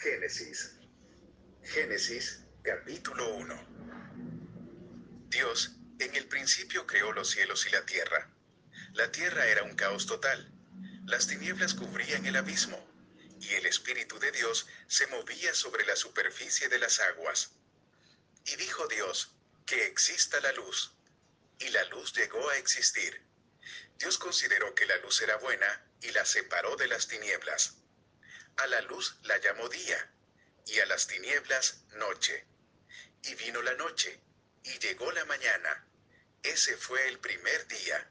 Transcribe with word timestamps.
Génesis. 0.00 0.76
Génesis 1.64 2.38
capítulo 2.62 3.34
1. 3.34 3.66
Dios 5.28 5.72
en 5.98 6.14
el 6.14 6.28
principio 6.28 6.86
creó 6.86 7.12
los 7.12 7.30
cielos 7.30 7.66
y 7.66 7.70
la 7.70 7.84
tierra. 7.84 8.30
La 8.92 9.10
tierra 9.10 9.46
era 9.48 9.64
un 9.64 9.74
caos 9.74 10.06
total. 10.06 10.52
Las 11.04 11.26
tinieblas 11.26 11.74
cubrían 11.74 12.24
el 12.26 12.36
abismo 12.36 12.78
y 13.40 13.54
el 13.54 13.66
Espíritu 13.66 14.20
de 14.20 14.30
Dios 14.30 14.68
se 14.86 15.08
movía 15.08 15.52
sobre 15.52 15.84
la 15.84 15.96
superficie 15.96 16.68
de 16.68 16.78
las 16.78 17.00
aguas. 17.00 17.50
Y 18.44 18.54
dijo 18.54 18.86
Dios, 18.86 19.32
que 19.66 19.84
exista 19.86 20.40
la 20.40 20.52
luz. 20.52 20.92
Y 21.58 21.70
la 21.70 21.82
luz 21.86 22.12
llegó 22.12 22.48
a 22.50 22.56
existir. 22.56 23.20
Dios 23.98 24.16
consideró 24.16 24.76
que 24.76 24.86
la 24.86 24.98
luz 24.98 25.20
era 25.22 25.38
buena 25.38 25.84
y 26.00 26.12
la 26.12 26.24
separó 26.24 26.76
de 26.76 26.86
las 26.86 27.08
tinieblas. 27.08 27.78
A 28.58 28.66
la 28.66 28.80
luz 28.82 29.16
la 29.22 29.38
llamó 29.38 29.68
día 29.68 30.10
y 30.66 30.80
a 30.80 30.86
las 30.86 31.06
tinieblas 31.06 31.84
noche. 31.92 32.44
Y 33.22 33.34
vino 33.36 33.62
la 33.62 33.74
noche 33.74 34.20
y 34.64 34.78
llegó 34.80 35.12
la 35.12 35.24
mañana. 35.26 35.86
Ese 36.42 36.76
fue 36.76 37.06
el 37.06 37.20
primer 37.20 37.68
día. 37.68 38.10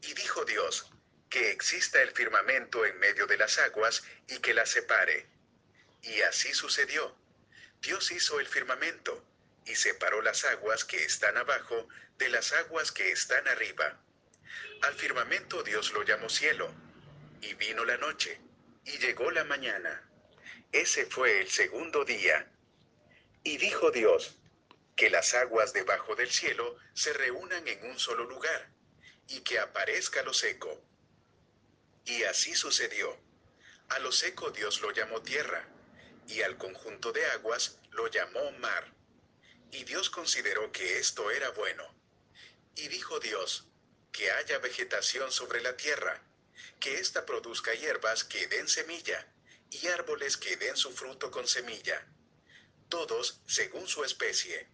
Y 0.00 0.14
dijo 0.14 0.44
Dios, 0.46 0.90
que 1.28 1.50
exista 1.50 2.00
el 2.00 2.12
firmamento 2.12 2.86
en 2.86 2.98
medio 2.98 3.26
de 3.26 3.36
las 3.36 3.58
aguas 3.58 4.02
y 4.28 4.38
que 4.38 4.54
las 4.54 4.70
separe. 4.70 5.26
Y 6.00 6.22
así 6.22 6.54
sucedió. 6.54 7.14
Dios 7.82 8.10
hizo 8.12 8.40
el 8.40 8.46
firmamento 8.46 9.22
y 9.66 9.74
separó 9.74 10.22
las 10.22 10.44
aguas 10.46 10.86
que 10.86 11.04
están 11.04 11.36
abajo 11.36 11.86
de 12.16 12.30
las 12.30 12.52
aguas 12.54 12.92
que 12.92 13.12
están 13.12 13.46
arriba. 13.48 14.00
Al 14.82 14.94
firmamento 14.94 15.62
Dios 15.62 15.92
lo 15.92 16.02
llamó 16.02 16.30
cielo, 16.30 16.74
y 17.42 17.52
vino 17.54 17.84
la 17.84 17.98
noche, 17.98 18.40
y 18.84 18.98
llegó 18.98 19.30
la 19.30 19.44
mañana. 19.44 20.08
Ese 20.72 21.06
fue 21.06 21.40
el 21.40 21.50
segundo 21.50 22.04
día. 22.04 22.50
Y 23.42 23.56
dijo 23.58 23.90
Dios, 23.90 24.36
que 24.96 25.10
las 25.10 25.34
aguas 25.34 25.72
debajo 25.72 26.14
del 26.14 26.30
cielo 26.30 26.76
se 26.94 27.12
reúnan 27.12 27.66
en 27.66 27.84
un 27.90 27.98
solo 27.98 28.24
lugar, 28.24 28.70
y 29.28 29.40
que 29.40 29.58
aparezca 29.58 30.22
lo 30.22 30.32
seco. 30.32 30.82
Y 32.04 32.22
así 32.24 32.54
sucedió. 32.54 33.18
A 33.88 33.98
lo 33.98 34.12
seco 34.12 34.50
Dios 34.50 34.80
lo 34.80 34.92
llamó 34.92 35.22
tierra, 35.22 35.68
y 36.26 36.42
al 36.42 36.56
conjunto 36.56 37.12
de 37.12 37.24
aguas 37.26 37.78
lo 37.90 38.08
llamó 38.08 38.52
mar. 38.52 38.92
Y 39.70 39.84
Dios 39.84 40.10
consideró 40.10 40.70
que 40.72 40.98
esto 40.98 41.30
era 41.30 41.50
bueno. 41.50 41.84
Y 42.76 42.88
dijo 42.88 43.20
Dios, 43.20 43.66
que 44.12 44.30
haya 44.30 44.58
vegetación 44.58 45.32
sobre 45.32 45.60
la 45.60 45.76
tierra, 45.76 46.22
que 46.84 46.98
ésta 46.98 47.24
produzca 47.24 47.72
hierbas 47.74 48.24
que 48.24 48.46
den 48.46 48.68
semilla, 48.68 49.26
y 49.70 49.86
árboles 49.88 50.36
que 50.36 50.56
den 50.56 50.76
su 50.76 50.92
fruto 50.92 51.30
con 51.30 51.48
semilla, 51.48 51.98
todos 52.90 53.40
según 53.46 53.88
su 53.88 54.04
especie. 54.04 54.68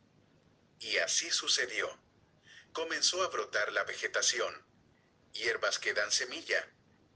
Y 0.81 0.97
así 0.97 1.31
sucedió. 1.31 1.87
Comenzó 2.73 3.23
a 3.23 3.29
brotar 3.29 3.73
la 3.73 3.85
vegetación, 3.85 4.53
hierbas 5.33 5.79
que 5.79 5.95
dan 5.95 6.11
semilla, 6.11 6.61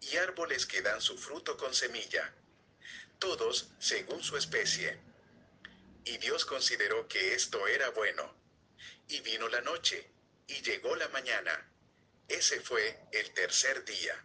y 0.00 0.16
árboles 0.16 0.64
que 0.66 0.82
dan 0.82 1.00
su 1.00 1.18
fruto 1.18 1.56
con 1.56 1.74
semilla, 1.74 2.32
todos 3.18 3.70
según 3.80 4.22
su 4.22 4.36
especie 4.36 5.00
y 6.04 6.18
Dios 6.18 6.44
consideró 6.44 7.08
que 7.08 7.34
esto 7.34 7.66
era 7.66 7.88
bueno. 7.90 8.34
Y 9.08 9.20
vino 9.20 9.48
la 9.48 9.60
noche, 9.62 10.10
y 10.46 10.60
llegó 10.62 10.94
la 10.96 11.08
mañana. 11.08 11.70
Ese 12.28 12.60
fue 12.60 12.98
el 13.12 13.32
tercer 13.32 13.84
día. 13.84 14.22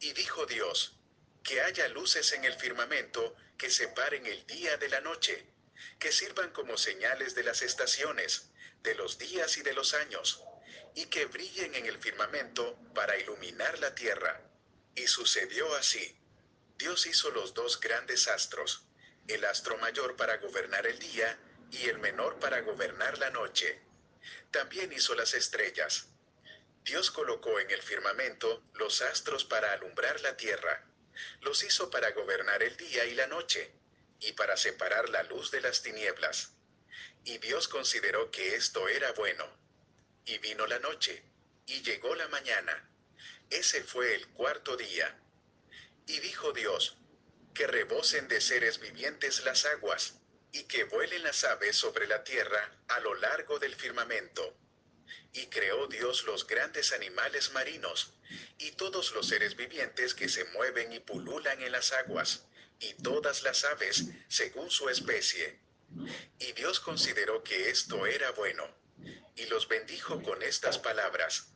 Y 0.00 0.14
dijo 0.14 0.46
Dios, 0.46 0.96
que 1.42 1.60
haya 1.60 1.86
luces 1.88 2.32
en 2.32 2.44
el 2.44 2.54
firmamento 2.54 3.36
que 3.58 3.70
separen 3.70 4.24
el 4.26 4.46
día 4.46 4.78
de 4.78 4.88
la 4.88 5.00
noche, 5.02 5.46
que 5.98 6.10
sirvan 6.10 6.50
como 6.52 6.78
señales 6.78 7.34
de 7.34 7.42
las 7.42 7.60
estaciones, 7.60 8.50
de 8.82 8.94
los 8.94 9.18
días 9.18 9.58
y 9.58 9.62
de 9.62 9.74
los 9.74 9.92
años, 9.92 10.42
y 10.94 11.06
que 11.06 11.26
brillen 11.26 11.74
en 11.74 11.84
el 11.84 11.98
firmamento 11.98 12.78
para 12.94 13.18
iluminar 13.18 13.78
la 13.78 13.94
tierra. 13.94 14.40
Y 14.94 15.06
sucedió 15.06 15.74
así. 15.76 16.16
Dios 16.78 17.04
hizo 17.06 17.30
los 17.30 17.52
dos 17.52 17.78
grandes 17.78 18.26
astros, 18.26 18.86
el 19.28 19.44
astro 19.44 19.76
mayor 19.78 20.16
para 20.16 20.38
gobernar 20.38 20.86
el 20.86 20.98
día 20.98 21.38
y 21.70 21.88
el 21.88 21.98
menor 21.98 22.38
para 22.38 22.62
gobernar 22.62 23.18
la 23.18 23.28
noche. 23.28 23.82
También 24.50 24.92
hizo 24.92 25.14
las 25.14 25.34
estrellas. 25.34 26.08
Dios 26.84 27.10
colocó 27.10 27.60
en 27.60 27.70
el 27.70 27.82
firmamento 27.82 28.62
los 28.74 29.02
astros 29.02 29.44
para 29.44 29.72
alumbrar 29.72 30.20
la 30.22 30.36
tierra. 30.36 30.84
Los 31.42 31.62
hizo 31.62 31.90
para 31.90 32.10
gobernar 32.12 32.62
el 32.62 32.76
día 32.76 33.04
y 33.04 33.14
la 33.14 33.26
noche, 33.26 33.72
y 34.20 34.32
para 34.32 34.56
separar 34.56 35.08
la 35.08 35.22
luz 35.24 35.50
de 35.50 35.60
las 35.60 35.82
tinieblas. 35.82 36.52
Y 37.24 37.38
Dios 37.38 37.68
consideró 37.68 38.30
que 38.30 38.54
esto 38.54 38.88
era 38.88 39.12
bueno. 39.12 39.46
Y 40.24 40.38
vino 40.38 40.66
la 40.66 40.78
noche, 40.78 41.22
y 41.66 41.82
llegó 41.82 42.14
la 42.14 42.28
mañana. 42.28 42.88
Ese 43.50 43.84
fue 43.84 44.14
el 44.14 44.28
cuarto 44.28 44.76
día. 44.76 45.18
Y 46.06 46.20
dijo 46.20 46.52
Dios, 46.52 46.96
que 47.54 47.66
rebosen 47.66 48.28
de 48.28 48.40
seres 48.40 48.78
vivientes 48.80 49.44
las 49.44 49.64
aguas, 49.66 50.14
y 50.52 50.64
que 50.64 50.84
vuelen 50.84 51.22
las 51.22 51.44
aves 51.44 51.76
sobre 51.76 52.06
la 52.06 52.24
tierra 52.24 52.78
a 52.88 53.00
lo 53.00 53.14
largo 53.14 53.58
del 53.58 53.74
firmamento. 53.74 54.56
Y 55.32 55.46
creó 55.46 55.86
Dios 55.86 56.24
los 56.24 56.46
grandes 56.46 56.92
animales 56.92 57.52
marinos, 57.52 58.14
y 58.58 58.72
todos 58.72 59.12
los 59.12 59.28
seres 59.28 59.56
vivientes 59.56 60.14
que 60.14 60.28
se 60.28 60.44
mueven 60.46 60.92
y 60.92 61.00
pululan 61.00 61.62
en 61.62 61.72
las 61.72 61.92
aguas, 61.92 62.44
y 62.80 62.94
todas 62.94 63.42
las 63.42 63.64
aves 63.64 64.06
según 64.28 64.70
su 64.70 64.88
especie. 64.88 65.58
Y 66.38 66.52
Dios 66.52 66.80
consideró 66.80 67.42
que 67.42 67.70
esto 67.70 68.06
era 68.06 68.30
bueno, 68.32 68.68
y 69.36 69.46
los 69.46 69.68
bendijo 69.68 70.22
con 70.22 70.42
estas 70.42 70.78
palabras. 70.78 71.48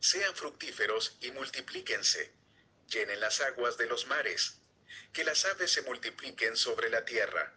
Sean 0.00 0.34
fructíferos 0.34 1.16
y 1.20 1.30
multiplíquense, 1.32 2.32
llenen 2.88 3.20
las 3.20 3.40
aguas 3.40 3.76
de 3.76 3.86
los 3.86 4.06
mares, 4.06 4.60
que 5.12 5.24
las 5.24 5.44
aves 5.44 5.72
se 5.72 5.82
multipliquen 5.82 6.56
sobre 6.56 6.90
la 6.90 7.04
tierra. 7.04 7.54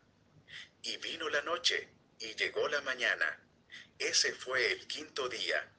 Y 0.81 0.97
vino 0.97 1.29
la 1.29 1.41
noche, 1.41 1.89
y 2.19 2.35
llegó 2.35 2.67
la 2.67 2.81
mañana. 2.81 3.39
Ese 3.99 4.33
fue 4.33 4.71
el 4.71 4.87
quinto 4.87 5.29
día. 5.29 5.71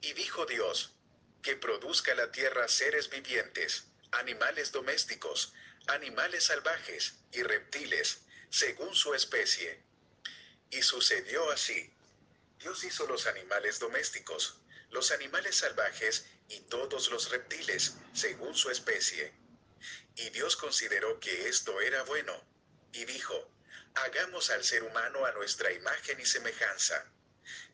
Y 0.00 0.12
dijo 0.12 0.44
Dios, 0.44 0.92
que 1.42 1.56
produzca 1.56 2.14
la 2.14 2.30
tierra 2.30 2.68
seres 2.68 3.08
vivientes, 3.08 3.84
animales 4.10 4.72
domésticos, 4.72 5.54
animales 5.86 6.44
salvajes 6.44 7.14
y 7.32 7.42
reptiles, 7.42 8.20
según 8.50 8.94
su 8.94 9.14
especie. 9.14 9.82
Y 10.70 10.82
sucedió 10.82 11.50
así. 11.50 11.90
Dios 12.58 12.84
hizo 12.84 13.06
los 13.06 13.26
animales 13.26 13.78
domésticos, 13.78 14.60
los 14.90 15.10
animales 15.10 15.56
salvajes 15.56 16.26
y 16.48 16.60
todos 16.60 17.10
los 17.10 17.30
reptiles, 17.30 17.94
según 18.12 18.54
su 18.54 18.70
especie 18.70 19.32
y 20.16 20.30
Dios 20.30 20.56
consideró 20.56 21.18
que 21.20 21.48
esto 21.48 21.80
era 21.80 22.02
bueno, 22.04 22.32
y 22.92 23.04
dijo, 23.04 23.50
hagamos 23.94 24.50
al 24.50 24.64
ser 24.64 24.82
humano 24.82 25.24
a 25.26 25.32
nuestra 25.32 25.72
imagen 25.72 26.20
y 26.20 26.26
semejanza, 26.26 27.04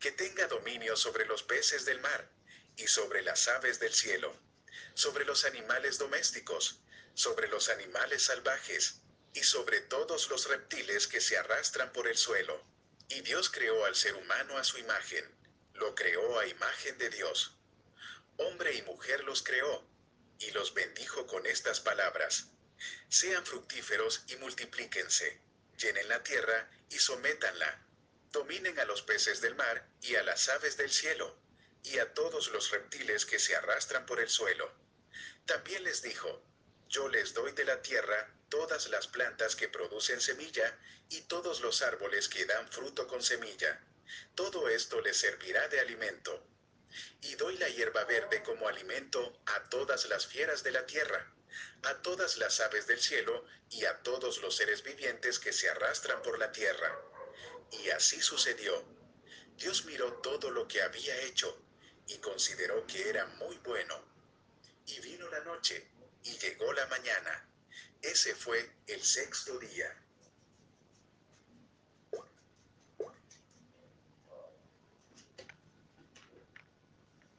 que 0.01 0.13
tenga 0.13 0.47
dominio 0.47 0.97
sobre 0.97 1.27
los 1.27 1.43
peces 1.43 1.85
del 1.85 2.01
mar, 2.01 2.29
y 2.77 2.87
sobre 2.87 3.23
las 3.23 3.49
aves 3.49 3.81
del 3.81 3.93
cielo, 3.93 4.35
sobre 4.95 5.25
los 5.25 5.45
animales 5.45 5.99
domésticos, 5.99 6.81
sobre 7.15 7.49
los 7.49 7.69
animales 7.69 8.25
salvajes, 8.25 9.01
y 9.35 9.43
sobre 9.43 9.81
todos 9.83 10.31
los 10.31 10.49
reptiles 10.49 11.07
que 11.07 11.21
se 11.21 11.37
arrastran 11.37 11.93
por 11.93 12.09
el 12.09 12.17
suelo. 12.17 12.65
Y 13.09 13.21
Dios 13.23 13.51
creó 13.51 13.85
al 13.85 13.95
ser 13.95 14.15
humano 14.15 14.59
a 14.59 14.65
su 14.65 14.79
imagen, 14.79 15.25
lo 15.75 15.95
creó 15.95 16.39
a 16.39 16.47
imagen 16.47 16.99
de 16.99 17.11
Dios. 17.11 17.57
Hombre 18.37 18.75
y 18.75 18.83
mujer 18.83 19.25
los 19.25 19.43
creó, 19.43 19.87
y 20.39 20.51
los 20.53 20.75
bendijo 20.75 21.27
con 21.27 21.47
estas 21.47 21.81
palabras. 21.81 22.47
Sean 23.09 23.45
fructíferos 23.45 24.23
y 24.29 24.37
multiplíquense, 24.37 25.41
llenen 25.79 26.09
la 26.09 26.23
tierra 26.23 26.69
y 26.91 26.99
sométanla, 26.99 27.87
dominen 28.31 28.79
a 28.79 28.85
los 28.85 29.03
peces 29.03 29.41
del 29.41 29.55
mar 29.55 29.89
y 30.03 30.17
a 30.17 30.23
las 30.23 30.49
aves 30.49 30.77
del 30.77 30.91
cielo, 30.91 31.39
y 31.83 31.99
a 31.99 32.13
todos 32.13 32.49
los 32.49 32.71
reptiles 32.71 33.25
que 33.25 33.39
se 33.39 33.57
arrastran 33.57 34.05
por 34.05 34.21
el 34.21 34.29
suelo. 34.29 34.71
También 35.47 35.85
les 35.85 36.03
dijo, 36.03 36.43
yo 36.89 37.09
les 37.09 37.33
doy 37.33 37.53
de 37.53 37.65
la 37.65 37.81
tierra 37.81 38.35
todas 38.49 38.89
las 38.89 39.07
plantas 39.07 39.57
que 39.57 39.69
producen 39.69 40.21
semilla 40.21 40.79
y 41.09 41.23
todos 41.23 41.61
los 41.61 41.81
árboles 41.81 42.29
que 42.29 42.45
dan 42.45 42.71
fruto 42.71 43.07
con 43.07 43.23
semilla. 43.23 43.81
Todo 44.35 44.69
esto 44.69 45.01
les 45.01 45.17
servirá 45.17 45.69
de 45.69 45.81
alimento 45.81 46.47
y 47.21 47.35
doy 47.35 47.57
la 47.59 47.69
hierba 47.69 48.05
verde 48.05 48.43
como 48.43 48.69
alimento 48.69 49.41
a 49.47 49.69
todas 49.69 50.07
las 50.07 50.27
fieras 50.27 50.63
de 50.63 50.73
la 50.73 50.87
tierra, 50.87 51.33
a 51.83 52.03
todas 52.03 52.37
las 52.37 52.61
aves 52.61 52.87
del 52.87 53.01
cielo 53.01 53.45
y 53.71 53.85
a 53.85 54.03
todos 54.03 54.41
los 54.43 54.57
seres 54.57 54.83
vivientes 54.83 55.39
que 55.39 55.53
se 55.53 55.69
arrastran 55.69 56.23
por 56.23 56.39
la 56.39 56.53
tierra. 56.53 57.01
Y 57.73 57.91
así 57.91 58.21
sucedió. 58.21 58.85
Dios 59.57 59.85
miró 59.85 60.13
todo 60.21 60.51
lo 60.51 60.67
que 60.69 60.83
había 60.83 61.21
hecho 61.23 61.65
y 62.07 62.19
consideró 62.19 62.87
que 62.87 63.09
era 63.09 63.27
muy 63.27 63.57
bueno. 63.59 64.03
Y 64.87 65.01
vino 65.01 65.29
la 65.29 65.41
noche 65.41 65.91
y 66.23 66.39
llegó 66.39 66.73
la 66.73 66.87
mañana. 66.87 67.49
Ese 68.01 68.35
fue 68.35 68.71
el 68.87 69.03
sexto 69.03 69.59
día. 69.59 70.08